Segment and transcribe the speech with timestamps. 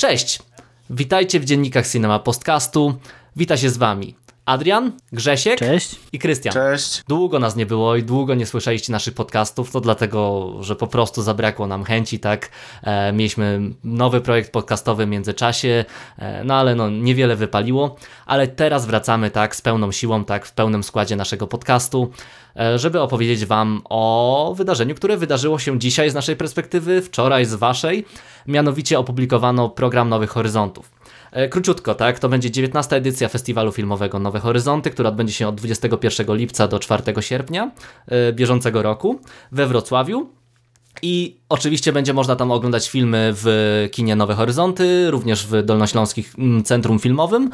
[0.00, 0.38] Cześć!
[0.90, 2.94] Witajcie w dziennikach Cinema Podcastu.
[3.36, 4.14] Wita się z wami
[4.48, 5.96] Adrian, Grzesiek Cześć.
[6.12, 6.52] i Krystian.
[6.52, 7.02] Cześć.
[7.08, 11.22] Długo nas nie było i długo nie słyszeliście naszych podcastów, to dlatego, że po prostu
[11.22, 12.50] zabrakło nam chęci, tak?
[12.82, 15.84] E, mieliśmy nowy projekt podcastowy w międzyczasie,
[16.18, 20.52] e, no ale no niewiele wypaliło, ale teraz wracamy tak z pełną siłą, tak w
[20.52, 22.10] pełnym składzie naszego podcastu,
[22.56, 27.54] e, żeby opowiedzieć wam o wydarzeniu, które wydarzyło się dzisiaj z naszej perspektywy, wczoraj z
[27.54, 28.04] waszej,
[28.46, 30.97] mianowicie opublikowano program Nowych Horyzontów.
[31.32, 32.18] E, Króciutko, tak?
[32.18, 32.96] To będzie 19.
[32.96, 37.70] edycja festiwalu filmowego Nowe Horyzonty, która odbędzie się od 21 lipca do 4 sierpnia
[38.06, 39.20] e, bieżącego roku
[39.52, 40.30] we Wrocławiu.
[41.02, 46.64] I oczywiście będzie można tam oglądać filmy w kinie Nowe Horyzonty, również w Dolnośląskich mm,
[46.64, 47.50] Centrum Filmowym.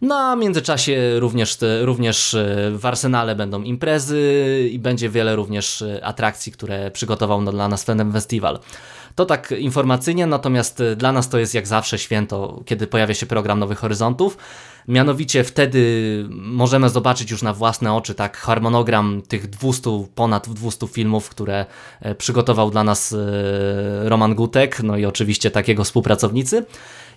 [0.00, 5.84] No a w międzyczasie również, również e, w Arsenale będą imprezy i będzie wiele również
[6.02, 8.58] atrakcji, które przygotował dla nas ten festiwal.
[9.14, 13.26] To tak informacyjnie, natomiast e, dla nas to jest jak zawsze święto, kiedy pojawia się
[13.26, 14.36] program Nowych Horyzontów.
[14.88, 21.28] Mianowicie wtedy możemy zobaczyć już na własne oczy tak harmonogram tych 200, ponad 200 filmów,
[21.28, 21.66] które
[22.00, 26.64] e, przygotował dla nas e, Roman Gutek, no i oczywiście takiego współpracownicy.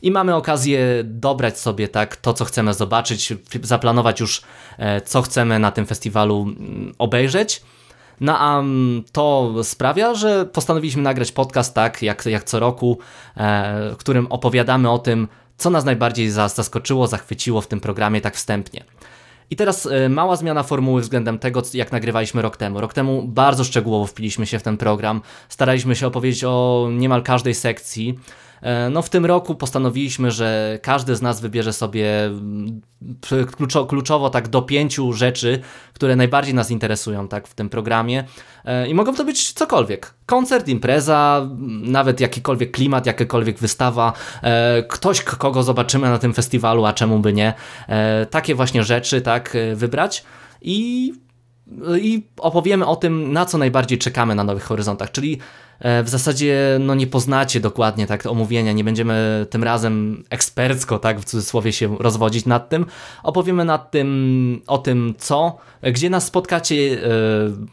[0.02, 4.42] I mamy okazję dobrać sobie tak to, co chcemy zobaczyć, zaplanować już,
[4.78, 7.62] e, co chcemy na tym festiwalu mm, obejrzeć.
[8.22, 12.98] No a mm, to sprawia, że postanowiliśmy nagrać podcast tak, jak, jak co roku,
[13.38, 18.22] e, w którym opowiadamy o tym, co nas najbardziej za- zaskoczyło, zachwyciło w tym programie
[18.22, 18.84] tak wstępnie.
[19.50, 22.82] I teraz e, mała zmiana formuły względem tego, jak nagrywaliśmy rok temu.
[22.82, 27.54] Rok temu bardzo szczegółowo wpiliśmy się w ten program, staraliśmy się opowiedzieć o niemal każdej
[27.54, 28.20] sekcji.
[28.62, 32.82] E, No w tym roku postanowiliśmy, że każdy z nas wybierze sobie mm,
[33.58, 35.60] kluczo, kluczowo tak do pięciu rzeczy,
[35.94, 38.24] które najbardziej nas interesują tak w tym programie.
[38.66, 40.14] E, I mogą to być cokolwiek.
[40.26, 46.86] Koncert, impreza, m, nawet jakikolwiek klimat, jakakolwiek wystawa, e, ktoś, kogo zobaczymy na tym festiwalu,
[46.86, 47.54] a czemu by nie.
[48.30, 50.24] Takie właśnie rzeczy tak wybrać
[50.62, 51.14] i
[52.02, 55.40] i opowiemy o tym, na co najbardziej czekamy na Nowych Horyzontach, czyli
[55.80, 61.26] w zasadzie no, nie poznacie dokładnie tak omówienia, nie będziemy tym razem ekspercko, tak w
[61.26, 62.86] cudzysłowie się rozwodzić nad tym.
[63.24, 66.98] Opowiemy nad tym, o tym co, gdzie nas spotkacie, e,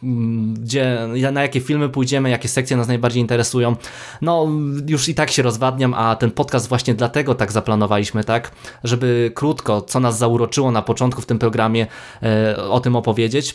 [0.02, 0.98] m, gdzie,
[1.32, 3.76] na jakie filmy pójdziemy, jakie sekcje nas najbardziej interesują.
[4.22, 4.48] No
[4.88, 8.50] już i tak się rozwadniam, a ten podcast właśnie dlatego tak zaplanowaliśmy, tak,
[8.84, 11.86] żeby krótko, co nas zauroczyło na początku w tym programie,
[12.22, 13.54] e, o tym opowiedzieć.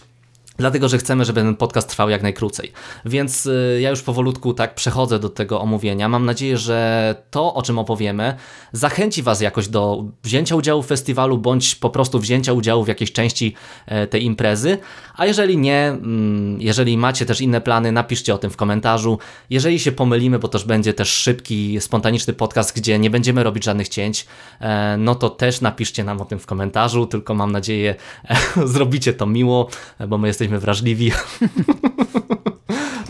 [0.60, 2.72] Dlatego, że chcemy, żeby ten podcast trwał jak najkrócej.
[3.06, 6.10] Więc y, ja już powolutku tak przechodzę do tego omówienia.
[6.10, 8.36] Mam nadzieję, że to, o czym opowiemy,
[8.72, 13.12] zachęci Was jakoś do wzięcia udziału w festiwalu, bądź po prostu wzięcia udziału w jakiejś
[13.12, 13.54] części
[13.86, 14.78] e, tej imprezy.
[15.16, 19.20] A jeżeli nie, mm, jeżeli macie też inne plany, napiszcie o tym w komentarzu.
[19.50, 23.90] Jeżeli się pomylimy, bo już będzie też szybki, spontaniczny podcast, gdzie nie będziemy robić żadnych
[23.90, 24.26] cięć,
[24.62, 27.96] e, no to też napiszcie nam o tym w komentarzu, tylko mam nadzieję,
[28.66, 29.70] zrobicie to miło,
[30.08, 31.12] bo my jesteśmy wrażliwi.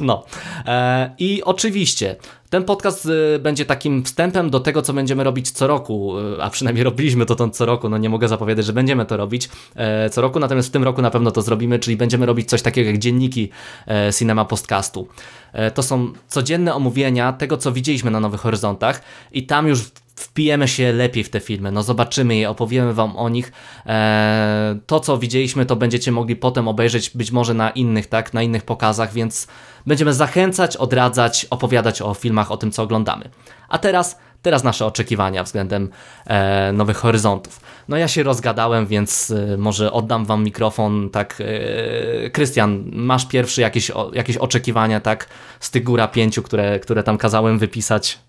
[0.02, 0.24] No.
[0.66, 2.16] E, I oczywiście
[2.50, 6.50] ten podcast y, będzie takim wstępem do tego, co będziemy robić co roku, y, a
[6.50, 10.22] przynajmniej robiliśmy to co roku, no nie mogę zapowiadać, że będziemy to robić e, co
[10.22, 13.00] roku, natomiast w tym roku na pewno to zrobimy, czyli będziemy robić coś takiego jak
[13.00, 13.50] dzienniki
[13.88, 15.08] e, Cinema Podcastu.
[15.54, 19.02] E, to są codzienne omówienia tego, co widzieliśmy na Nowych Horyzontach
[19.32, 23.30] i tam już wpijemy się lepiej w te filmy, no zobaczymy je, opowiemy wam o
[23.30, 23.52] nich.
[23.85, 28.41] Eee, to, co widzieliśmy, to będziecie mogli potem obejrzeć być może na innych, tak, na
[28.41, 29.47] innych pokazach, więc
[29.88, 33.29] będziemy zachęcać, odradzać, opowiadać o filmach, o tym, co oglądamy.
[33.69, 35.90] A teraz, teraz nasze oczekiwania względem
[36.25, 37.62] e, Nowych Horyzontów.
[37.88, 43.62] No ja się rozgadałem, więc e, może oddam wam mikrofon, tak, e, Krystian, masz pierwszy
[43.62, 45.28] jakieś, jakieś oczekiwania, tak,
[45.59, 48.19] z tych góra pięciu, które, które tam kazałem wypisać?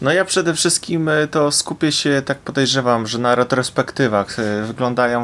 [0.00, 5.22] No ja przede wszystkim e, to skupię się, tak podejrzewam, że na retrospektywach e, wyglądają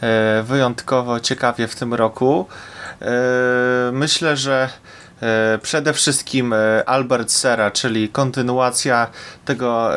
[0.00, 2.46] e, wyjątkowo ciekawie w tym roku.
[3.92, 4.68] Myślę, że
[5.62, 6.54] przede wszystkim
[6.86, 9.06] Albert Sera, czyli kontynuacja
[9.44, 9.90] tego,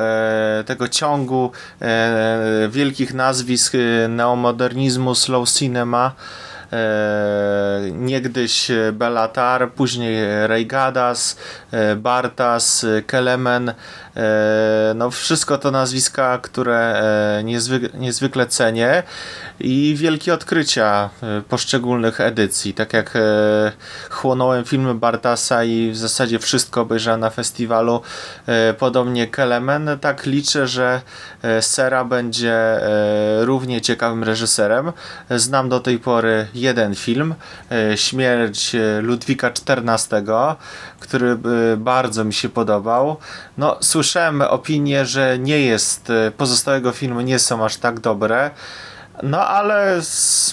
[0.65, 1.51] tego ciągu
[2.69, 3.73] wielkich nazwisk
[4.09, 6.11] neomodernizmu, slow cinema.
[6.73, 11.37] E, niegdyś Belatar, później Reigadas,
[11.71, 13.69] e, Bartas, Kelemen.
[13.69, 13.73] E,
[14.95, 17.03] no wszystko to nazwiska, które
[17.43, 19.03] niezwyk niezwykle cenię
[19.59, 21.09] i wielkie odkrycia
[21.49, 22.73] poszczególnych edycji.
[22.73, 23.17] Tak jak
[24.09, 28.01] chłonąłem filmy Bartasa i w zasadzie wszystko obejrzałem na festiwalu,
[28.79, 31.01] podobnie Kelemen, tak liczę, że
[31.61, 32.79] Sera będzie
[33.41, 34.91] równie ciekawym reżyserem.
[35.29, 37.35] Znam do tej pory jeden film,
[37.95, 40.23] Śmierć Ludwika XIV,
[40.99, 41.37] który
[41.77, 43.17] bardzo mi się podobał.
[43.57, 48.51] No, słyszałem opinię, że nie jest, pozostałego filmu nie są aż tak dobre,
[49.23, 50.01] no ale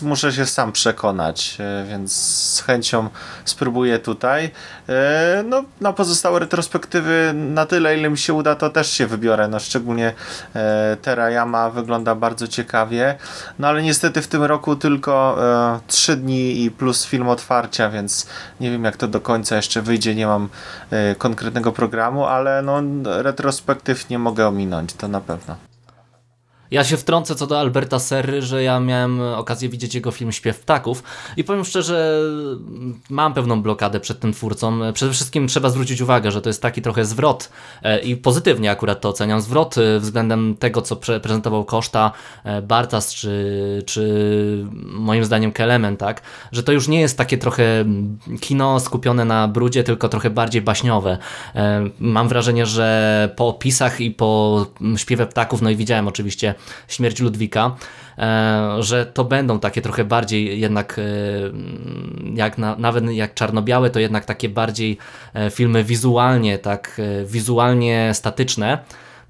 [0.03, 3.09] muszę się sam przekonać, e, więc z chęcią
[3.45, 4.51] spróbuję tutaj.
[4.89, 9.49] E, no, na pozostałe retrospektywy na tyle, ile mi się uda, to też się wybiorę.
[9.49, 10.13] No, szczególnie
[10.55, 13.19] e, Terayama wygląda bardzo ciekawie.
[13.59, 15.39] No ale niestety w tym roku tylko
[15.87, 18.27] trzy dni i plus film otwarcia, więc
[18.61, 20.15] nie wiem jak to do końca jeszcze wyjdzie.
[20.15, 20.49] Nie mam
[21.19, 22.83] konkretnego programu, ale no,
[23.23, 25.68] retrospektyw nie mogę ominąć, to na pewno.
[26.71, 30.61] Ja się wtrącę co do Alberta Serry, że ja miałem okazję widzieć jego film Śpiew
[30.61, 31.03] Ptaków
[31.37, 32.21] i powiem szczerze,
[33.11, 34.81] mam pewną blokadę przed tym twórcą.
[34.93, 37.51] Przede wszystkim trzeba zwrócić uwagę, że to jest taki trochę zwrot
[37.83, 42.13] e, i pozytywnie akurat to oceniam, zwrot e, względem tego, co prezentował Koszta,
[42.45, 46.23] e, Bartas czy, czy moim zdaniem Kelemen, tak?
[46.53, 47.85] Że to już nie jest takie trochę
[48.41, 51.19] kino skupione na brudzie, tylko trochę bardziej baśniowe.
[52.01, 54.67] Mam wrażenie, że po opisach i po
[54.97, 56.55] śpiewie ptaków, no i widziałem oczywiście
[56.89, 57.77] śmierć Ludwika,
[58.19, 61.03] e, że to będą takie trochę bardziej jednak, e,
[62.35, 64.99] jak na, nawet jak czarno-białe, to jednak takie bardziej
[65.35, 68.79] e, filmy wizualnie, tak, wizualnie statyczne.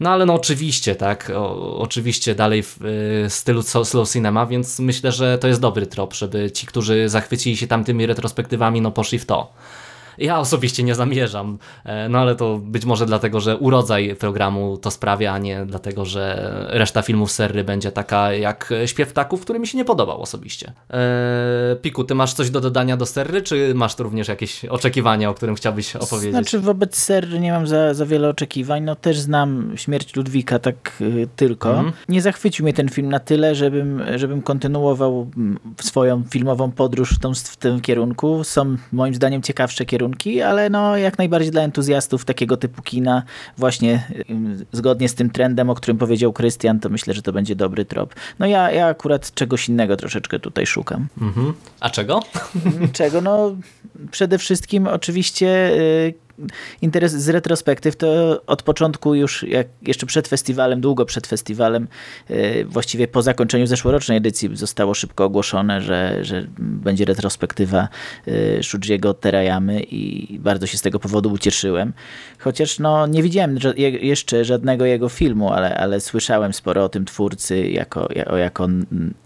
[0.00, 2.84] No ale no oczywiście, tak, o, oczywiście dalej w
[3.26, 7.56] y, stylu slow cinema, więc myślę, że to jest dobry trop, żeby ci, którzy zachwycili
[7.56, 9.52] się tamtymi retrospektywami, no poszli w to.
[10.18, 14.90] Ja osobiście nie zamierzam, e, no ale to być może dlatego, że urodzaj programu to
[14.90, 19.66] sprawia, a nie dlatego, że reszta filmów serii będzie taka jak Śpiew Ptaków, który mi
[19.66, 20.72] się nie podobał osobiście.
[20.90, 21.00] Eee,
[21.82, 25.34] Piku, ty masz coś do dodania do serii, czy masz tu również jakieś oczekiwania, o
[25.34, 26.32] którym chciałbyś opowiedzieć?
[26.32, 30.92] Znaczy wobec serii nie mam za, za wiele oczekiwań, no też znam Śmierć Ludwika tak
[31.00, 31.78] y, tylko.
[31.78, 31.92] Mm.
[32.08, 37.18] Nie zachwycił mnie ten film na tyle, żebym, żebym kontynuował mm, swoją filmową podróż w,
[37.18, 38.44] tą, w tym kierunku.
[38.44, 40.07] Są moim zdaniem ciekawsze kierunki
[40.46, 43.22] ale no jak najbardziej dla entuzjastów takiego typu kina,
[43.58, 44.06] właśnie
[44.72, 48.14] zgodnie z tym trendem, o którym powiedział Krystian, to myślę, że to będzie dobry trop.
[48.38, 51.06] No ja, ja akurat czegoś innego troszeczkę tutaj szukam.
[51.20, 51.55] Mhm.
[51.81, 52.20] A czego?
[52.93, 53.20] Czego?
[53.20, 53.56] No
[54.10, 56.27] przede wszystkim oczywiście y,
[56.82, 61.88] interes z retrospektyw to od początku już, jak jeszcze przed festiwalem, długo przed festiwalem,
[62.29, 67.88] e, właściwie po zakończeniu zeszłorocznej edycji zostało szybko ogłoszone, że, że będzie retrospektywa
[68.26, 71.93] e, Shujiego Terayamy i bardzo się z tego powodu ucieszyłem.
[72.38, 73.58] Chociaż no, nie widziałem
[74.00, 78.69] jeszcze żadnego jego filmu, ale, ale słyszałem sporo o tym twórcy jako, jako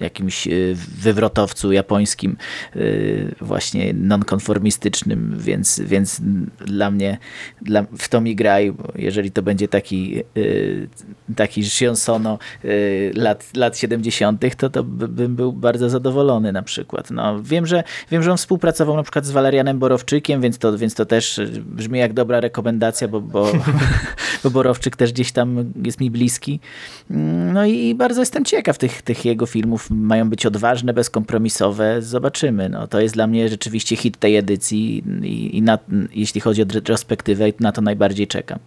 [0.01, 0.51] jakimś e,
[0.99, 2.37] wywrotowcu japońskim,
[3.41, 6.21] właśnie nonkonformistycznym, więc, więc
[6.67, 7.19] dla mnie mnie
[7.63, 10.89] dla, w to mi graj, bo jeżeli to będzie taki, yy,
[11.37, 17.11] taki Shionsono yy, lat, lat 70., to, to bym był bardzo zadowolony na przykład.
[17.11, 20.95] No, wiem, że, wiem, że on współpracował na przykład z Walerianem Borowczykiem, więc to, więc
[20.95, 23.53] to też brzmi jak dobra rekomendacja, bo, bo,
[24.45, 26.61] bo Borowczyk też gdzieś tam jest mi bliski.
[27.53, 29.91] No i bardzo jestem ciekaw tych, tych jego filmów.
[29.91, 32.03] Mają być odważne, bezkompromisowe.
[32.03, 32.69] Zobaczymy.
[32.69, 35.79] No, to jest dla mnie rzeczywiście hit tej edycji i, i na,
[36.15, 38.59] jeśli chodzi o retrospektywę i na to najbardziej czekam.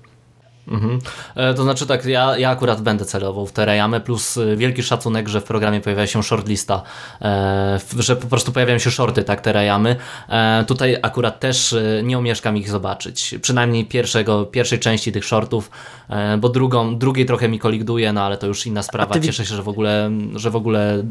[0.68, 1.00] Mhm.
[1.36, 5.28] E, to znaczy tak, ja, ja akurat będę celował w Terejamę, plus e, wielki szacunek,
[5.28, 6.84] że w programie pojawia się shortlista,
[7.22, 9.96] e, że po prostu pojawiają się shorty, tak, Terejamy.
[10.30, 15.72] E, tutaj akurat też e, nie omieszkam ich zobaczyć, przynajmniej pierwszego, pierwszej części tych shortów,
[16.10, 19.20] e, bo drugą, drugiej trochę mi koliduje, no ale to już inna sprawa.
[19.20, 21.04] Cieszę się, że w ogóle, że w ogóle,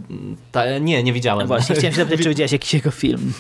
[0.53, 1.41] ta, nie, nie widziałem.
[1.41, 3.33] No właśnie, chciałem się zapytać, czy widziałeś jakiś jego film.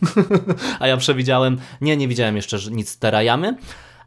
[0.80, 3.56] A ja przewidziałem, nie, nie widziałem jeszcze nic Terajamy,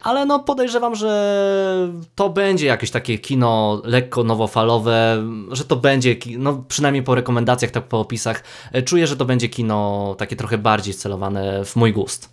[0.01, 6.63] ale no podejrzewam, że to będzie jakieś takie kino lekko nowofalowe, że to będzie, no
[6.67, 10.93] przynajmniej po rekomendacjach, tak po opisach, e, czuję, że to będzie kino takie trochę bardziej
[10.93, 12.29] celowane w mój gust.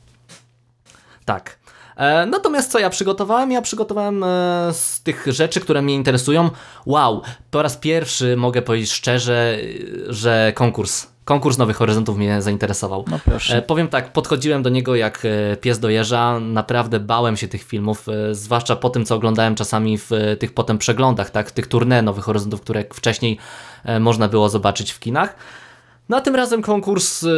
[1.25, 1.59] Tak.
[1.97, 3.53] E, natomiast co ja przygotowałem?
[3.53, 4.27] Ja przygotowałem e,
[4.73, 6.51] z tych rzeczy, które mnie interesują.
[6.87, 9.59] Wow, po raz pierwszy mogę powiedzieć szczerze,
[10.09, 13.05] że konkurs konkurs Nowych Horyzontów mnie zainteresował.
[13.11, 13.57] No proszę.
[13.57, 17.63] E, powiem tak, podchodziłem do niego jak e, pies do jeża, naprawdę bałem się tych
[17.63, 22.03] filmów, e, zwłaszcza po tym, co oglądałem czasami w tych potem przeglądach, tak, tych tournée
[22.03, 23.39] Nowych Horyzontów, które wcześniej
[24.01, 25.37] można było zobaczyć w kinach.
[26.09, 27.29] No a tym razem konkurs, y,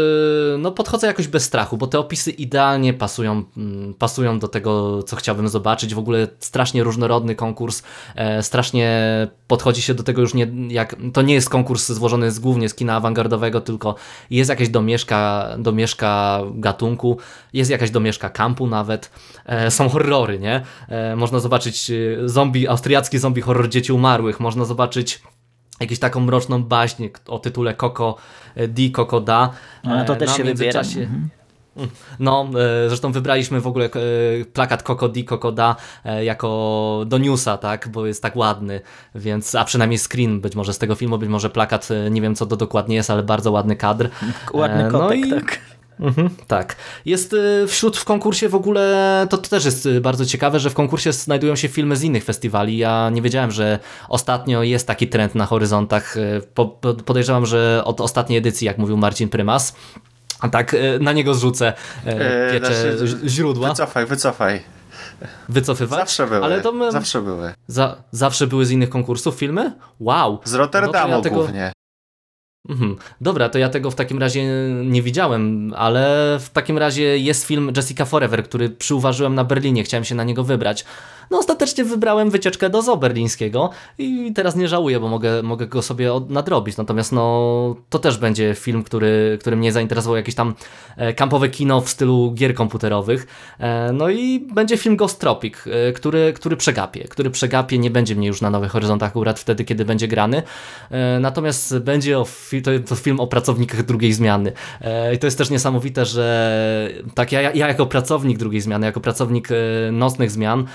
[0.59, 5.17] no podchodzę jakoś bez strachu, bo te opisy idealnie pasują, mm, pasują do tego, co
[5.17, 5.95] chciałbym zobaczyć.
[5.95, 7.83] W ogóle strasznie różnorodny konkurs,
[8.15, 9.01] e, strasznie
[9.47, 12.75] podchodzi się do tego już nie, jak, to nie jest konkurs złożony z, głównie z
[12.75, 13.95] kina awangardowego, tylko
[14.31, 17.19] jest jakaś domieszka, domieszka gatunku,
[17.53, 19.11] jest jakaś domieszka kampu nawet,
[19.47, 20.63] e, są horrory, nie?
[20.89, 21.93] E, można zobaczyć
[22.25, 25.23] zombie, austriacki zombie horror dzieci umarłych, można zobaczyć
[25.81, 28.17] jakąś taką mroczną baśń o tytule Coco
[28.69, 29.51] Di Coco Da.
[29.85, 30.81] No to też Na się wybiera.
[30.83, 31.07] międzyczasie-
[32.19, 32.47] no,
[32.85, 33.91] e, zresztą wybraliśmy w ogóle e,
[34.53, 38.81] plakat Coco Di Coco Da e, jako do newsa, tak, bo jest tak ładny,
[39.15, 42.35] więc, a przynajmniej screen być może z tego filmu, być może plakat, e, nie wiem
[42.35, 44.09] co to dokładnie jest, ale bardzo ładny kadr.
[44.53, 45.59] Ładny E, kotek, i- tak.
[46.01, 46.77] Mhm, tak.
[47.05, 50.75] Jest y, wśród w konkursie w ogóle, to, też jest y, bardzo ciekawe, że w
[50.75, 52.79] konkursie znajdują się filmy z innych festiwali.
[52.79, 53.79] Ja nie wiedziałem, że
[54.09, 56.17] ostatnio jest taki trend na horyzontach.
[56.17, 59.75] Y, Po, po, podejrzewam, że od ostatniej edycji, jak mówił Marcin Prymas.
[60.41, 61.73] A tak, na niego zrzucę
[62.07, 64.63] y, E, znaczy, ź- źródła, Wycofaj, wycofaj.
[65.49, 65.99] wycofywać.
[66.01, 66.45] Zawsze były.
[66.45, 67.55] Ale to my, Zawsze były.
[67.67, 69.73] za, zawsze były z innych konkursów filmy?
[70.01, 70.39] Wow!
[70.45, 71.73] Z Rotterdamu No ja tego- głównie.
[72.69, 72.97] Mhm.
[73.21, 74.45] Dobra, to ja tego w takim razie
[74.85, 80.05] nie widziałem, ale w takim razie jest film Jessica Forever, który przyuważyłem na Berlinie, chciałem
[80.05, 80.85] się na niego wybrać.
[81.31, 85.83] No ostatecznie wybrałem wycieczkę do zoo berlińskiego i teraz nie żałuję, bo mogę, mogę go
[85.83, 86.77] sobie nadrobić.
[86.77, 90.55] Natomiast no, to też będzie film, który, który mnie zainteresował, jakieś tam
[90.97, 93.27] e, kampowe kino w stylu gier komputerowych.
[93.59, 98.17] E, no i będzie film Ghost Tropic, e, który, który przegapię, który przegapię, nie będzie
[98.17, 100.43] mnie już na Nowych Horyzontach akurat wtedy, kiedy będzie grany.
[101.21, 102.27] Natomiast będzie o,
[102.89, 104.53] to, film o pracownikach drugiej zmiany.
[105.15, 109.49] I to jest też niesamowite, że tak ja, ja jako pracownik drugiej zmiany, jako pracownik
[109.93, 110.67] nocnych zmian,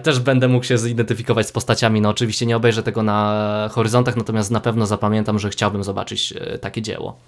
[0.00, 2.00] też będę mógł się zidentyfikować z postaciami.
[2.00, 6.58] No oczywiście nie obejrzę tego na horyzontach, natomiast na pewno zapamiętam, że chciałbym zobaczyć e,
[6.58, 7.18] takie dzieło.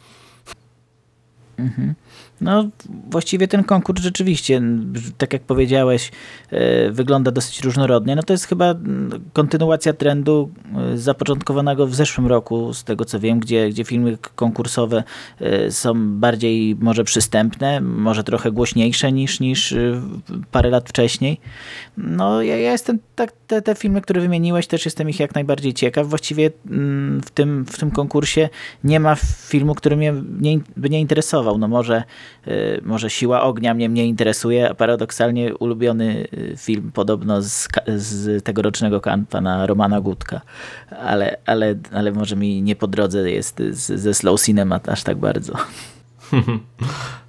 [2.40, 2.68] No,
[3.10, 4.62] właściwie ten konkurs rzeczywiście,
[5.18, 6.10] tak jak powiedziałeś,
[6.50, 8.16] e, wygląda dosyć różnorodnie.
[8.16, 8.74] No to jest chyba
[9.32, 15.04] kontynuacja trendu e, zapoczątkowanego w zeszłym roku, z tego co wiem, gdzie, gdzie filmy konkursowe
[15.40, 19.74] e, są bardziej może przystępne, może trochę głośniejsze niż, niż
[20.50, 21.40] parę lat wcześniej.
[21.96, 25.74] No, ja, ja jestem, tak, te, te filmy, które wymieniłeś, też jestem ich jak najbardziej
[25.74, 26.06] ciekaw.
[26.06, 26.50] Właściwie
[27.24, 28.48] w tym, w tym konkursie
[28.84, 29.14] nie ma
[29.48, 31.58] filmu, który mnie nie, by nie interesował.
[31.58, 32.02] No może,
[32.82, 39.00] może Siła Ognia mnie mniej interesuje, a paradoksalnie ulubiony y, film podobno z, z tegorocznego
[39.00, 39.26] kan
[39.66, 40.40] Romana Gutka.
[41.00, 45.18] Ale, ale, ale może mi nie po drodze jest z, ze Slow Cinema aż tak
[45.18, 45.54] bardzo.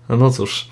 [0.10, 0.70] No cóż,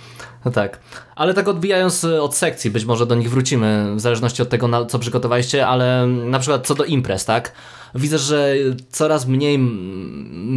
[0.54, 0.80] tak.
[1.16, 4.86] Ale tak odbijając e, od sekcji, być może do nich wrócimy, w zależności od tego,
[4.86, 7.52] co przygotowaliście, ale na przykład co do imprez, tak?
[7.96, 8.56] Widzę, że
[8.90, 9.60] coraz mniej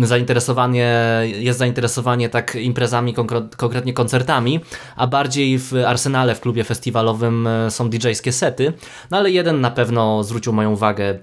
[0.03, 0.95] zainteresowanie,
[1.39, 4.61] jest zainteresowanie tak imprezami, konkre- konkretnie koncertami,
[4.97, 8.73] a bardziej w Arsenale, w klubie festiwalowym e, są DJ-skie sety,
[9.11, 11.19] no ale jeden na pewno zwrócił moją uwagę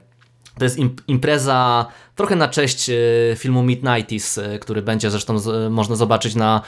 [0.58, 1.86] to jest im- impreza
[2.16, 2.96] trochę na cześć e,
[3.36, 5.36] filmu Midnighties, e, który będzie zresztą
[5.70, 6.62] można zobaczyć na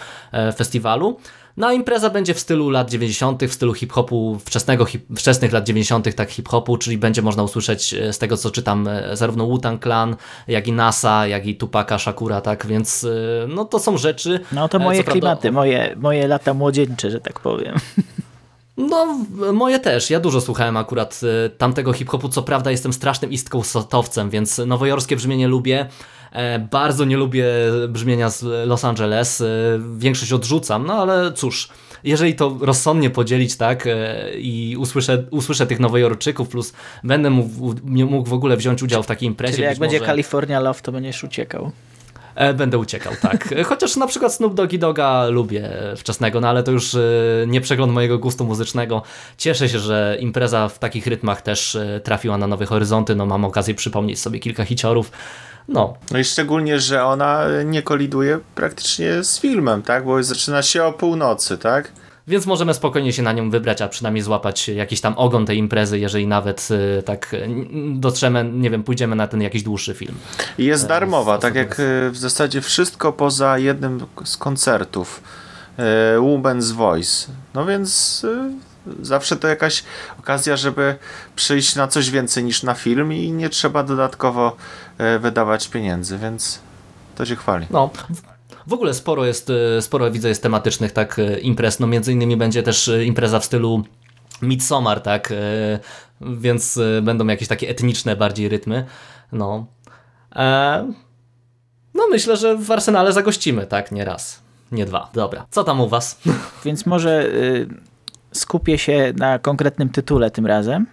[0.58, 1.18] festiwalu.
[1.60, 5.64] No a impreza będzie w stylu lat 90., w stylu hip-hopu, wczesnego, hip, wczesnych lat
[5.64, 9.84] 90., tak hip-hopu, czyli będzie można usłyszeć e, z tego co czytam e, zarówno Wu-Tang
[9.84, 10.16] Clan,
[10.48, 14.40] jak i NASA, jak i Tupaka Shakura, tak więc e, no to są rzeczy.
[14.52, 17.76] No to moje co prawda- klimaty, moje, moje lata młodzieńcze, że tak powiem.
[18.80, 20.10] No, moje też.
[20.10, 22.30] Ja dużo słuchałem akurat y, tamtego hip-hopu.
[22.30, 25.90] Co prawda jestem strasznym East Coastowcem, więc nowojorskie brzmienie lubię.
[26.32, 27.46] E, bardzo nie lubię
[27.90, 29.42] brzmienia z Los Angeles.
[29.42, 31.70] Y, większość odrzucam, no ale cóż.
[32.04, 38.30] Jeżeli to rozsądnie podzielić, tak, e, i usłyszę, usłyszę tych nowojorczyków, plus będę mógł, mógł
[38.30, 39.54] w ogóle wziąć udział w takiej imprezie.
[39.54, 40.08] Czyli jak będzie może...
[40.08, 41.72] California Love, to będziesz uciekał.
[42.36, 43.50] E, Będę uciekał, tak.
[43.70, 47.00] Chociaż na przykład Snoop Doggy Doga lubię wczesnego, no ale to już e,
[47.48, 49.02] nie przegląd mojego gustu muzycznego.
[49.38, 53.16] Cieszę się, że impreza w takich rytmach też e, trafiła na nowe horyzonty.
[53.16, 55.12] No mam okazję przypomnieć sobie kilka hiciorów.
[55.68, 60.06] No, No i szczególnie, że ona nie koliduje praktycznie z filmem, tak?
[60.06, 61.92] Bo zaczyna się o północy, tak?
[62.30, 66.00] Więc możemy spokojnie się na nią wybrać, a przynajmniej złapać jakiś tam ogon tej imprezy,
[66.00, 66.68] jeżeli nawet
[67.00, 70.16] e, tak e, n- dotrzemy, nie wiem, pójdziemy na ten jakiś dłuższy film.
[70.58, 75.22] Jest darmowa, z- tak jak e, w zasadzie wszystko poza jednym z koncertów.
[75.78, 77.28] e, Woman's Voice.
[77.54, 78.26] No więc
[78.90, 79.84] e, zawsze to jakaś
[80.20, 80.96] okazja, żeby
[81.36, 84.56] przyjść na coś więcej niż na film i nie trzeba dodatkowo
[84.98, 86.60] e, wydawać pieniędzy, więc
[87.16, 87.66] to się chwali.
[87.72, 87.90] No.
[88.70, 92.38] W- ogóle sporo jest, e, sporo widzę jest tematycznych tak e, imprez, no między innymi
[92.38, 93.84] będzie też e, impreza w stylu
[94.42, 95.34] Midsommar, tak,
[96.22, 98.86] więc będą jakieś takie etniczne bardziej rytmy,
[99.32, 99.66] no.
[101.94, 105.46] No myślę, że w Arsenale zagościmy, tak, nie raz, nie dwa, dobra.
[105.50, 106.22] Co tam u was?
[106.66, 107.68] Więc może y,
[108.32, 110.86] skupię się na konkretnym tytule tym razem,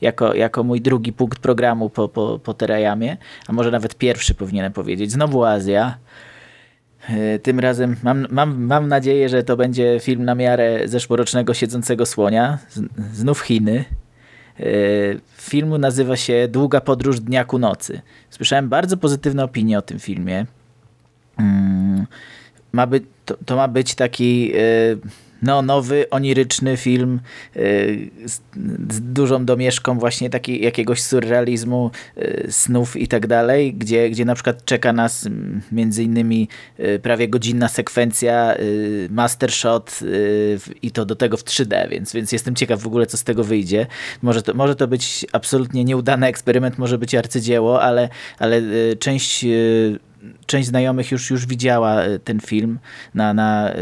[0.00, 4.72] jako, jako mój drugi punkt programu po, po, po Terajamie, a może nawet pierwszy powinienem
[4.72, 5.12] powiedzieć.
[5.12, 5.96] Znowu Azja.
[7.10, 12.06] Y, Tym razem mam, mam, mam nadzieję, że to będzie film na miarę zeszłorocznego Siedzącego
[12.06, 12.58] Słonia.
[13.12, 13.84] Znów Chiny.
[15.36, 18.00] filmu nazywa się Długa podróż dnia ku nocy.
[18.30, 20.46] Słyszałem bardzo pozytywne opinie o tym filmie.
[21.38, 22.06] Mm,
[22.72, 24.52] ma być, to, to ma być taki
[25.42, 27.20] no, nowy, oniryczny film
[27.56, 28.40] y, z,
[29.12, 34.64] dużą domieszką właśnie taki, jakiegoś surrealizmu, y, snów i tak dalej, gdzie, gdzie na przykład
[34.64, 35.28] czeka nas
[35.72, 36.48] między innymi
[36.80, 38.54] y, prawie godzinna sekwencja
[39.10, 40.00] master shot
[40.82, 43.44] i to do tego w 3D, więc, więc jestem ciekaw w ogóle co z tego
[43.44, 43.86] wyjdzie.
[44.22, 48.62] Może to, może to być absolutnie nieudany eksperyment, może być arcydzieło, ale, ale
[48.98, 49.44] część
[50.46, 52.78] część znajomych już, już widziała e, ten film.
[53.14, 53.74] Na, na, e,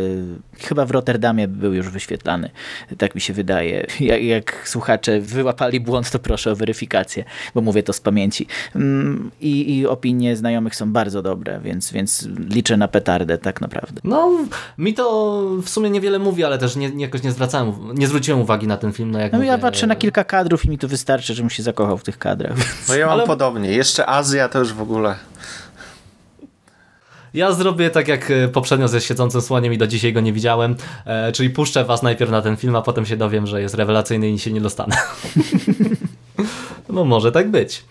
[0.60, 2.50] chyba w Rotterdamie był już wyświetlany,
[2.98, 3.86] tak mi się wydaje.
[4.00, 8.46] Jak, jak słuchacze wyłapali błąd, to proszę o weryfikację, bo mówię to z pamięci.
[8.76, 14.00] Mm, I, i opinie znajomych są bardzo dobre, więc, więc liczę na petardę tak naprawdę.
[14.04, 14.30] No,
[14.78, 18.66] mi to w sumie niewiele mówi, ale też nie, jakoś nie zwracałem, nie zwróciłem uwagi
[18.66, 19.10] na ten film.
[19.10, 21.62] No, jak no mówię, ja patrzę na kilka kadrów i mi to wystarczy, żebym się
[21.62, 22.56] zakochał w tych kadrach.
[22.88, 23.26] No ja mam ale...
[23.26, 23.72] podobnie.
[23.72, 25.14] Jeszcze Azja to już w ogóle...
[27.34, 30.76] Ja zrobię tak jak e, poprzednio ze Siedzącym Słoniem i do dzisiaj go nie widziałem,
[31.04, 34.30] e, czyli puszczę was najpierw na ten film, a potem się dowiem, że jest rewelacyjny
[34.30, 34.96] i się nie dostanę.
[36.88, 37.84] no może tak być.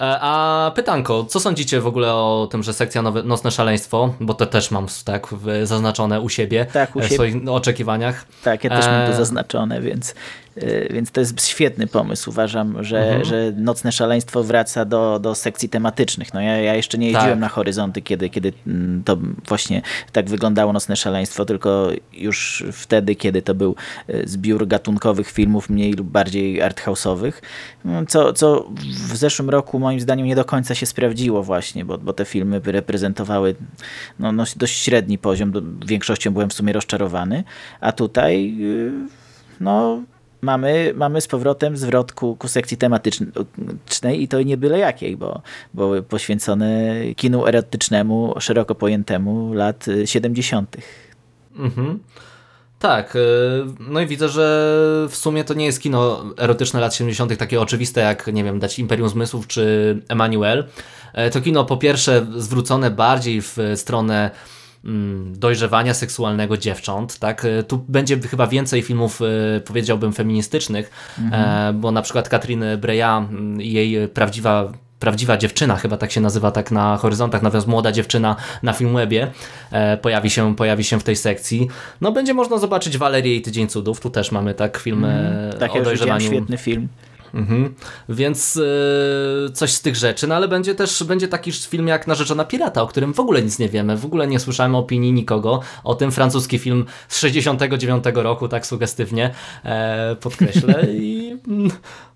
[0.00, 4.34] E, a pytanko, co sądzicie w ogóle o tym, że sekcja nowe, Nocne Szaleństwo, bo
[4.34, 5.26] to też mam tak
[5.64, 7.10] zaznaczone u siebie, tak, u siebie.
[7.10, 8.24] w swoich oczekiwaniach.
[8.44, 10.14] Tak, ja też mam to zaznaczone, więc
[10.90, 12.30] więc to jest świetny pomysł.
[12.30, 13.24] Uważam, że, mhm.
[13.24, 16.34] że Nocne Szaleństwo wraca do, do sekcji tematycznych.
[16.34, 17.38] No ja, ja jeszcze nie jeździłem tak.
[17.38, 18.52] na horyzonty, kiedy, kiedy
[19.04, 23.74] to właśnie tak wyglądało Nocne Szaleństwo, tylko już wtedy, kiedy to był
[24.10, 27.32] y, zbiór gatunkowych filmów mniej lub bardziej arthouse'owych,
[27.84, 28.68] mm, co, co
[29.10, 32.60] w zeszłym roku moim zdaniem nie do końca się sprawdziło właśnie, bo, bo te filmy
[32.64, 33.54] reprezentowały
[34.18, 35.52] no, no, dość średni poziom.
[35.86, 37.44] Większością byłem w sumie rozczarowany,
[37.80, 38.92] a tutaj y,
[39.60, 40.02] no
[40.42, 45.42] mamy, mamy z powrotem zwrot ku, ku sekcji tematycznej i to nie byle jakiej, bo,
[45.74, 50.76] bo poświęcone kinu erotycznemu, szeroko pojętemu lat 70.
[51.56, 51.98] Mhm.
[52.78, 53.20] Tak, y,
[53.80, 57.36] no i widzę, że w sumie to nie jest kino erotyczne lat 70.
[57.36, 60.64] takie oczywiste jak, nie wiem, dać Imperium Zmysłów czy Emanuel.
[61.12, 64.30] E, to kino po pierwsze zwrócone bardziej w stronę
[65.32, 67.44] dojrzewania seksualnego dziewcząt, tak?
[67.44, 71.42] E, tu będzie chyba więcej filmów, e, powiedziałbym, feministycznych, mhm.
[71.76, 76.50] E, bo na przykład Katrin Breja, mm, jej prawdziwa prawdziwa dziewczyna, chyba tak się nazywa
[76.50, 79.30] tak na horyzontach, natomiast młoda dziewczyna na Filmwebie
[79.70, 81.68] e, pojawi, się, pojawi się w tej sekcji.
[82.00, 85.74] No będzie można zobaczyć Walerię i Tydzień Cudów, tu też mamy tak film mm, tak,
[85.74, 86.26] o ja dojrzewaniu.
[86.26, 86.88] świetny film.
[87.34, 87.74] Mhm.
[88.08, 92.44] Więc yy, coś z tych rzeczy, no ale będzie też będzie taki film jak Narzeczona
[92.44, 95.94] Pirata, o którym w ogóle nic nie wiemy, w ogóle nie słyszałem opinii nikogo o
[95.94, 96.12] tym.
[96.12, 101.36] Francuski film z 69 roku, tak sugestywnie e, podkreślę i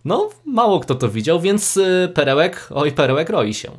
[0.05, 3.71] no mało kto to widział, więc y, perełek, oj perełek roi się.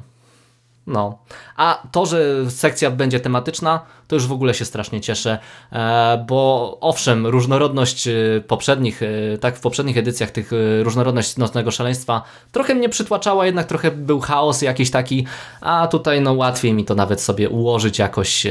[0.88, 1.18] No.
[1.56, 5.40] A to, że sekcja będzie tematyczna, to już w ogóle się strasznie cieszę,
[5.72, 8.14] e, bo owszem, różnorodność e,
[8.48, 10.52] poprzednich, e, tak w poprzednich edycjach tych
[10.84, 15.28] różnorodność Nocnego Szaleństwa trochę mnie przytłaczała, jednak trochę był chaos jakiś taki,
[15.62, 18.48] a tutaj no łatwiej mi to nawet sobie ułożyć jakoś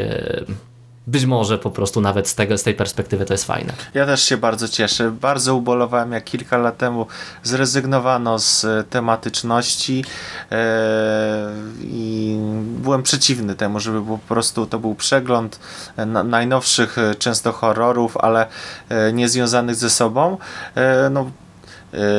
[1.06, 3.72] być może po prostu nawet z, tego, z tej perspektywy to jest fajne.
[3.94, 5.10] Ja też się bardzo cieszę.
[5.10, 7.06] Bardzo ubolowałem, jak kilka lat temu
[7.42, 10.04] zrezygnowano z e, tematyczności
[10.52, 10.56] e,
[11.80, 15.58] i byłem przeciwny temu, żeby po prostu to był przegląd
[15.96, 18.46] e, najnowszych często horrorów, ale
[19.12, 20.38] nie związanych ze sobą.
[21.10, 21.30] no,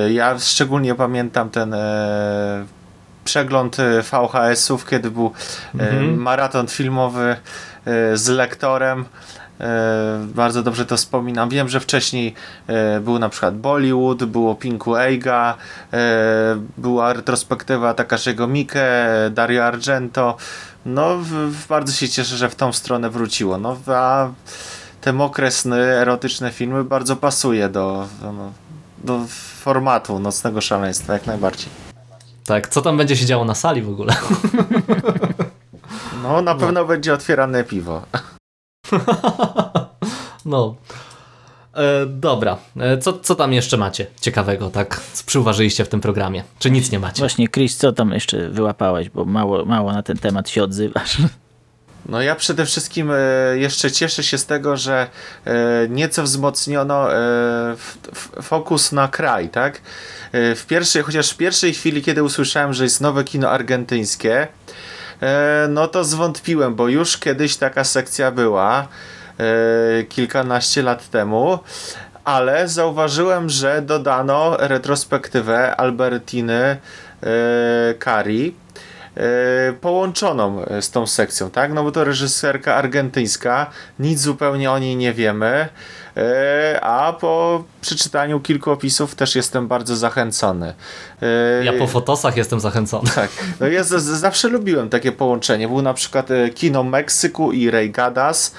[0.09, 1.75] ja szczególnie pamiętam ten
[3.23, 3.77] przegląd
[4.11, 5.31] VHS-ów, kiedy był
[5.75, 6.17] mhm.
[6.17, 7.35] maraton filmowy
[8.13, 9.05] z lektorem.
[9.59, 11.49] E, bardzo dobrze to wspominam.
[11.49, 12.33] Wiem, że wcześniej
[12.67, 15.57] e, był na przykład Bollywood, było Pinku Eiga,
[16.77, 20.37] była retrospektywa Takaszego Mike, Dario Argento.
[20.85, 21.17] No,
[21.69, 23.57] bardzo się cieszę, że w tą stronę wróciło.
[23.57, 24.29] No, a
[25.01, 28.33] te mokre sny, erotyczne filmy bardzo pasuje do, do,
[29.03, 29.25] do
[29.59, 31.69] formatu Nocnego Szaleństwa, jak najbardziej.
[32.45, 34.15] Tak, co tam będzie się działo na sali w ogóle?
[36.27, 36.59] No, na no.
[36.59, 38.01] pewno będzie otwierane piwo.
[40.45, 40.75] no.
[41.73, 45.01] E, dobra, e, co, co tam jeszcze macie ciekawego, tak?
[45.25, 46.43] Przyuważyliście w tym programie?
[46.59, 47.19] Czy nic nie macie?
[47.19, 51.17] Właśnie, Chris, co tam jeszcze wyłapałeś, bo mało, mało na ten temat się odzywasz.
[52.09, 53.17] No ja przede wszystkim e,
[53.57, 55.07] jeszcze cieszę się z tego, że
[55.45, 55.53] e,
[55.89, 57.75] nieco wzmocniono e,
[58.41, 59.81] fokus na kraj, tak?
[60.33, 64.47] W pierwszej, chociaż w pierwszej chwili, kiedy usłyszałem, że jest nowe kino argentyńskie,
[65.69, 68.87] no to zwątpiłem, bo już kiedyś taka sekcja była
[69.37, 71.59] e, kilkanaście lat temu
[72.25, 76.77] ale zauważyłem, że dodano retrospektywę Albertiny
[77.99, 78.55] Kari
[79.81, 81.73] połączoną z tą sekcją, tak?
[81.73, 85.69] No bo to reżyserka argentyńska, nic zupełnie o niej nie wiemy.
[86.17, 90.73] E, a po przeczytaniu kilku opisów też jestem bardzo zachęcony.
[91.21, 93.09] E, ja po fotosach jestem zachęcony.
[93.15, 95.67] Tak, no ja z, zawsze lubiłem takie połączenie.
[95.67, 98.55] Był na przykład e, kino Meksyku i Ray Gadas,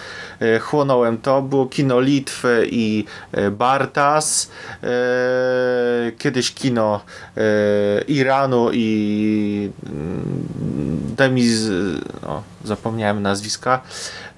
[0.61, 3.05] chłonąłem to, było kino Litwy i
[3.51, 4.51] Bartas,
[6.18, 7.01] kiedyś kino
[8.09, 11.16] Iranu i mm,
[12.22, 13.81] no, zapomniałem nazwiska,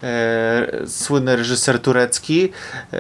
[0.03, 2.53] e, słynny reżyser turecki,
[2.93, 2.97] e,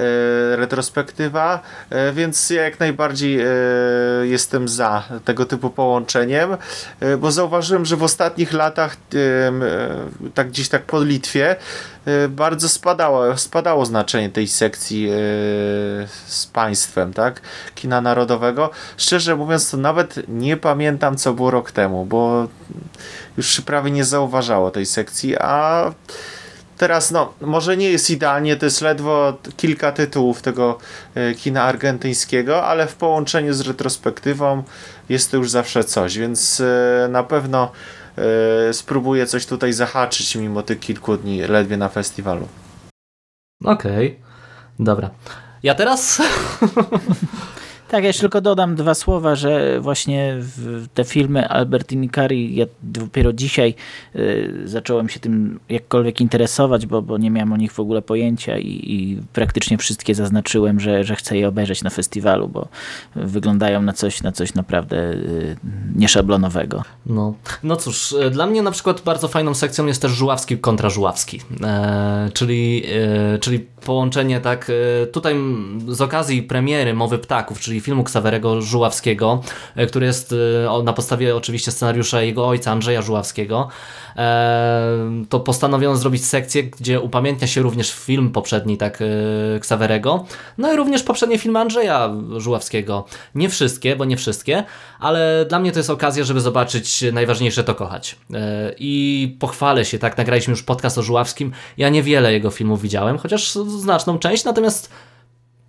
[0.56, 3.46] retrospektywa, e, więc ja jak najbardziej e,
[4.22, 6.56] jestem za tego typu połączeniem,
[7.00, 9.52] e, bo zauważyłem, że w ostatnich latach e,
[10.34, 11.56] tak gdzieś tak po Litwie
[12.28, 15.08] bardzo spadało, spadało znaczenie tej sekcji
[16.26, 17.40] z państwem, tak?
[17.74, 18.70] Kina narodowego.
[18.96, 22.48] Szczerze mówiąc, to nawet nie pamiętam, co było rok temu, bo
[23.36, 25.92] już prawie nie zauważało tej sekcji, a
[26.78, 30.78] teraz no, może nie jest idealnie, to jest ledwo kilka tytułów tego
[31.14, 34.62] e, kina argentyńskiego, ale w połączeniu z retrospektywą
[35.08, 37.97] jest to już zawsze coś, więc e, na pewno e,
[38.72, 42.48] spróbuję coś tutaj zahaczyć mimo tych kilku dni ledwie na festiwalu.
[43.64, 44.84] Okej, okay.
[44.84, 45.10] dobra.
[45.62, 46.22] Ja teraz
[47.88, 50.36] Tak, ja jeszcze tylko dodam dwa słowa, że właśnie
[50.94, 53.74] te filmy Albertini Cari, ja dopiero dzisiaj
[54.16, 58.58] y, zacząłem się tym jakkolwiek interesować, bo, bo nie miałem o nich w ogóle pojęcia
[58.58, 62.68] i, i, praktycznie wszystkie zaznaczyłem, że, że chcę je obejrzeć na festiwalu, bo
[63.16, 65.56] wyglądają na coś, na coś naprawdę y,
[65.96, 66.82] nieszablonowego.
[67.06, 67.34] No.
[67.62, 71.40] no cóż, y, dla mnie na przykład bardzo fajną sekcją jest też Żuławski kontra Żuławski,
[71.62, 72.82] e, czyli,
[73.34, 75.34] e, czyli połączenie tak e, tutaj
[75.88, 79.42] z okazji premiery Mowy Ptaków, czyli filmu Ksawerego Żuławskiego,
[79.76, 80.34] e, który jest
[80.78, 83.68] e, na podstawie oczywiście scenariusza jego ojca Andrzeja Żuławskiego,
[85.28, 89.02] to postanowiono zrobić sekcję, gdzie upamiętnia się również film poprzedni tak
[89.60, 90.24] Ksawerego,
[90.58, 93.04] no i również poprzednie filmy Andrzeja Żuławskiego.
[93.34, 94.64] Nie wszystkie, bo nie wszystkie,
[95.00, 98.16] ale dla mnie to jest okazja, żeby zobaczyć najważniejsze to kochać.
[98.78, 103.52] I pochwalę się, tak, nagraliśmy już podcast o Żuławskim, ja niewiele jego filmów widziałem, chociaż
[103.52, 104.90] znaczną część, natomiast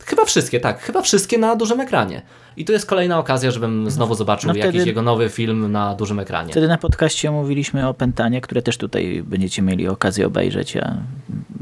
[0.10, 0.82] Chyba wszystkie, tak.
[0.82, 2.22] Chyba wszystkie na dużym ekranie.
[2.58, 5.96] I to jest kolejna okazja, żebym znowu zobaczył no wtedy, jakiś jego nowy film na
[5.96, 6.52] dużym ekranie.
[6.52, 10.98] Wtedy na podcaście mówiliśmy o Pentanie, które też tutaj będziecie mieli okazję obejrzeć, a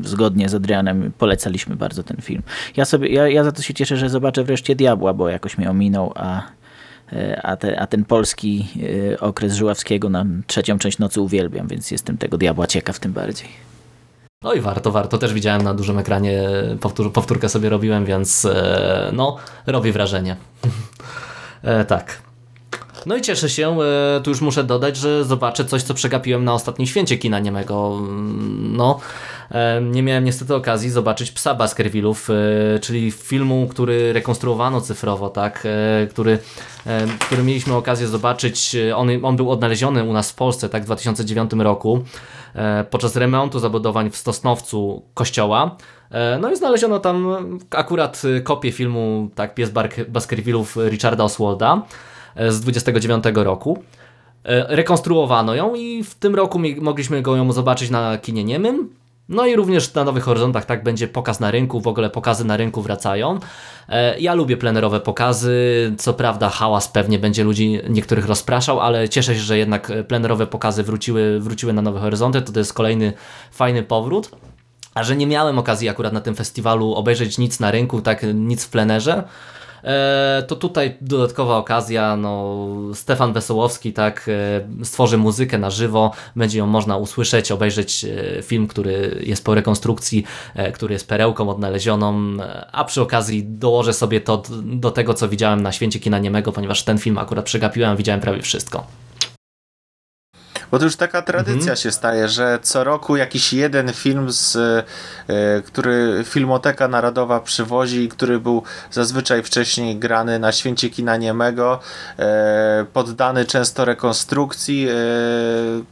[0.03, 2.41] zgodnie z Adrianem polecaliśmy bardzo ten film.
[2.77, 5.69] Ja, sobie, ja, ja za to się cieszę, że zobaczę wreszcie Diabła, bo jakoś mnie
[5.69, 6.41] ominął, a,
[7.13, 8.67] e, a, te, a ten polski
[9.13, 13.76] e, okres Żuławskiego na trzecią część nocy uwielbiam, więc jestem tego Diabła ciekaw tym bardziej.
[14.43, 15.17] No i warto, warto.
[15.17, 16.49] Też widziałem na dużym ekranie,
[16.81, 20.35] powtór, powtórkę sobie robiłem, więc e, no, robi wrażenie.
[21.63, 22.21] e, tak.
[23.05, 26.53] No i cieszę się, e, tu już muszę dodać, że zobaczę coś, co przegapiłem na
[26.53, 28.01] ostatnim święcie kina niemego.
[28.59, 29.36] No, e,
[29.81, 36.07] nie miałem niestety okazji zobaczyć Psa Baskervillów, e, czyli filmu, który rekonstruowano cyfrowo, tak, e,
[36.07, 36.39] który,
[36.87, 38.75] e, który mieliśmy okazję zobaczyć.
[38.95, 42.03] On, on był odnaleziony u nas w Polsce, tak, w 2009 roku.
[42.89, 45.77] Podczas remontu zabudowań w Stosnowcu kościoła.
[46.39, 47.37] No i znaleziono tam
[47.71, 49.71] akurat kopię filmu tak, Pies
[50.07, 51.81] Baskervillów Richarda Oswalda
[52.49, 53.83] z 29 roku.
[54.67, 58.89] Rekonstruowano ją i w tym roku mogliśmy go ją zobaczyć na kinie niemym.
[59.29, 62.57] No i również na Nowych Horyzontach tak będzie pokaz na rynku, w ogóle pokazy na
[62.57, 63.39] rynku wracają.
[63.89, 65.55] E, ja lubię plenerowe pokazy,
[65.97, 70.83] co prawda hałas pewnie będzie ludzi niektórych rozpraszał, ale cieszę się, że jednak plenerowe pokazy
[70.83, 73.13] wróciły, wróciły na Nowe Horyzonty, to, to jest kolejny
[73.51, 74.31] fajny powrót.
[74.93, 78.65] A że nie miałem okazji akurat na tym festiwalu obejrzeć nic na rynku, tak nic
[78.65, 79.23] w plenerze,
[80.47, 82.57] to tutaj dodatkowa okazja, no
[82.93, 84.29] Stefan Wesołowski tak
[84.81, 89.55] e, stworzy muzykę na żywo, będzie ją można usłyszeć, obejrzeć e, film, który jest po
[89.55, 90.23] rekonstrukcji,
[90.73, 92.37] który jest perełką odnalezioną,
[92.71, 96.83] a przy okazji dołożę sobie to do tego, co widziałem na Święcie Kina Niemego, ponieważ
[96.83, 99.06] ten film akurat przegapiłem, widziałem prawie wszystko.
[100.71, 101.77] Bo to już taka tradycja mhm.
[101.77, 104.83] się staje, że co roku jakiś jeden film, z, y,
[105.65, 111.79] który Filmoteka Narodowa przywozi, który był zazwyczaj wcześniej grany na święcie kina niemego,
[112.19, 114.93] y, poddany często rekonstrukcji, y,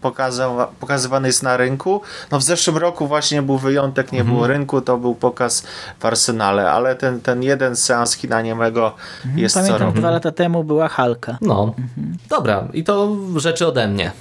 [0.01, 2.01] pokaza, pokazywany jest na rynku.
[2.31, 4.35] No w zeszłym roku właśnie był wyjątek, nie mhm.
[4.35, 5.63] było rynku, to był pokaz
[5.99, 8.93] w Arsenale, ale ten, ten jeden seans kina niemego
[9.25, 9.39] mhm.
[9.39, 9.97] jest Pamiętam, co roku.
[9.97, 11.37] dwa lata temu była Halka.
[11.41, 12.17] No, mhm.
[12.29, 12.67] dobra.
[12.73, 14.11] I to rzeczy ode mnie.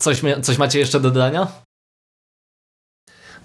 [0.00, 1.46] Coś, coś macie jeszcze do dodania?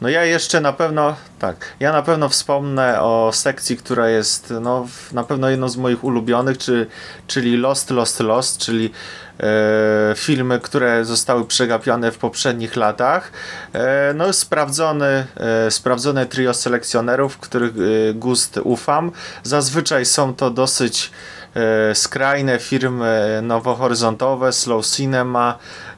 [0.02, 4.88] No ja jeszcze na pewno, tak, ja na pewno wspomnę o sekcji, która jest no,
[5.12, 6.88] na pewno jedną z moich ulubionych, czy,
[7.28, 8.92] czyli Lost, Lost, Lost, czyli
[9.40, 13.32] e, filmy, które zostały przegapione w poprzednich latach.
[13.74, 19.12] E, no sprawdzony, e, sprawdzone trio selekcjonerów, których e, gust ufam.
[19.44, 21.12] Zazwyczaj są to dosyć
[21.56, 25.95] e, skrajne firmy nowohoryzontowe, slow cinema, e,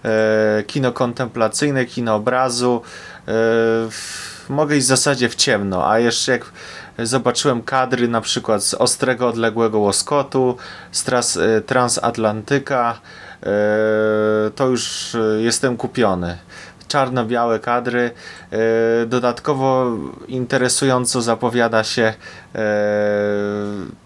[0.68, 2.82] kino kontemplacyjne, kino obrazu.
[3.28, 3.32] E,
[4.50, 6.52] mogę iść w zasadzie w ciemno, a jeszcze jak
[7.00, 10.58] zobaczyłem kadry na przykład z Ostrego Odległego Łoskotu,
[10.92, 13.00] z tras, e, Transatlantyka,
[13.44, 13.48] e,
[14.56, 16.38] to już e, jestem kupiony.
[16.88, 18.12] Czarno-białe kadry.
[18.52, 18.58] E,
[19.06, 19.86] Dodatkowo
[20.28, 22.14] interesująco zapowiada się
[22.56, 22.62] e,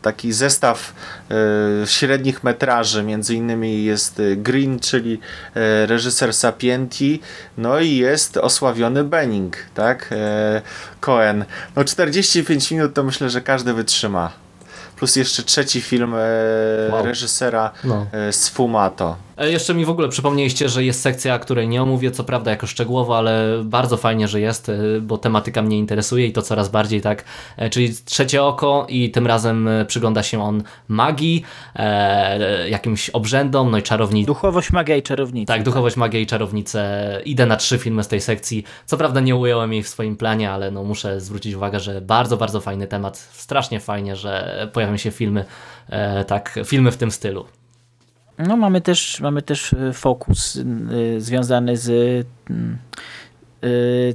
[0.01, 0.93] taki zestaw
[1.83, 3.03] e, średnich metraży.
[3.03, 5.19] Między innymi jest Green, czyli
[5.85, 7.21] reżyser Sapienti,
[7.57, 10.09] no i jest osławiony Benning, tak?
[10.99, 11.45] Cohen.
[11.75, 14.31] No 45 minut to myślę, że każdy wytrzyma.
[14.95, 16.17] Plus jeszcze trzeci film e,
[16.91, 17.05] Wow.
[17.05, 18.05] reżysera No.
[18.11, 19.15] e, Sfumato.
[19.30, 22.67] E, Jeszcze mi w ogóle przypomnieliście, że jest sekcja, której nie omówię, co prawda jako
[22.67, 27.01] szczegółowo, ale bardzo fajnie, że jest, e, bo tematyka mnie interesuje i to coraz bardziej
[27.01, 27.23] tak.
[27.57, 31.43] E, Czyli trzecie oko i tym razem e, przygląda się on magii,
[31.75, 34.27] e, jakimś obrzędom, no i czarownicy.
[34.27, 35.53] Duchowość, magia i czarownica.
[35.53, 37.21] Tak, duchowość, magia i czarownice.
[37.25, 38.63] Idę na trzy filmy z tej sekcji.
[38.85, 42.37] Co prawda nie ująłem jej w swoim planie, ale no muszę zwrócić uwagę, że bardzo,
[42.37, 43.17] bardzo fajny temat.
[43.17, 45.45] Strasznie fajnie, że pojawią się filmy,
[45.89, 47.61] e, tak, filmy w tym stylu.
[48.47, 52.25] No mamy też, mamy też y, fokus y, związany z y,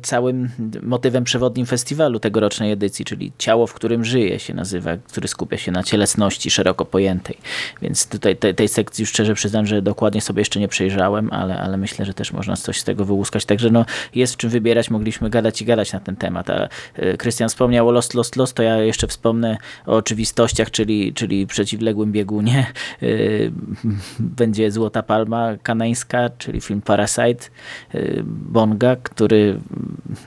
[0.03, 0.49] całym
[0.83, 5.73] motywem przewodnim festiwalu tegorocznej edycji, czyli Ciało, w którym żyje się nazywa, który skupia się
[5.73, 7.39] na cielesności szeroko pojętej.
[7.83, 11.77] Więc tutaj te, tej sekcji szczerze przyznam, że dokładnie sobie jeszcze nie przejrzałem, ale, ale
[11.77, 13.45] myślę, że też można coś z tego wyłuskać.
[13.45, 16.51] Także no, jest w czym wybierać, mogliśmy gadać i gadać na ten temat.
[16.51, 19.57] A y, Krystian wspomniał o Lost, Lost, Lost, to ja jeszcze wspomnę
[19.87, 22.67] o oczywistościach, czyli, czyli przeciwległym biegunie.
[23.03, 23.53] Y,
[24.41, 27.45] Będzie Złota Palma kanańska, czyli film Parasite
[27.95, 29.36] y, Bonga, który,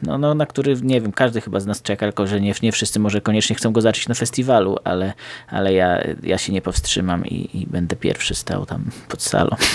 [0.03, 2.71] no, no, na który, nie wiem, każdy chyba z nas czeka, tylko że nie, nie
[2.71, 5.13] wszyscy może koniecznie chcą go zobaczyć na festiwalu, ale,
[5.47, 9.55] ale ja, ja się nie powstrzymam i, i będę pierwszy stał tam pod salą.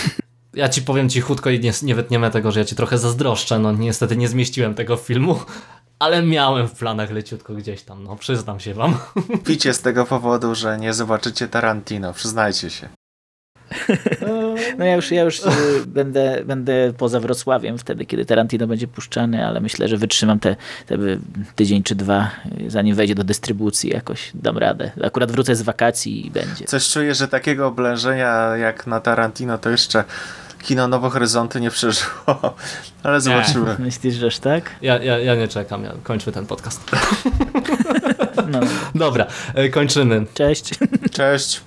[0.55, 3.59] Ja ci powiem cichutko i nie, nie wytniemy tego, że ja ci trochę zazdroszczę.
[3.59, 5.39] No niestety nie zmieściłem tego filmu,
[5.99, 8.99] ale miałem w planach leciutko gdzieś tam, no przyznam się wam.
[9.47, 12.89] Picie z tego powodu, że nie zobaczycie Tarantino, przyznajcie się.
[14.79, 15.43] No ja już, ja już y,
[15.87, 20.57] będę, będę poza Wrocławiem wtedy, kiedy Tarantino będzie puszczany, ale myślę, że wytrzymam te,
[20.87, 20.99] te
[21.57, 22.31] tydzień czy dwa,
[22.69, 24.91] zanim wejdzie do dystrybucji, jakoś dam radę.
[25.05, 26.65] Akurat wrócę z wakacji i będzie.
[26.65, 30.05] Coś czuję, że takiego oblężenia jak na Tarantino to jeszcze
[30.63, 32.55] kino Nowe Horyzonty nie przeżyło,
[33.03, 33.77] ale zobaczymy.
[33.79, 34.71] Myślisz, żeż tak?
[34.83, 36.81] Ja, ja, ja nie czekam, ja kończmy ten podcast.
[38.49, 38.61] No,
[38.95, 40.27] Dobra, e, kończymy.
[40.35, 40.71] cześć.
[41.13, 41.61] Cześć.